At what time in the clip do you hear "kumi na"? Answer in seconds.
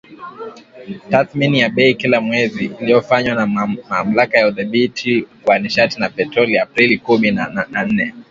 6.97-7.85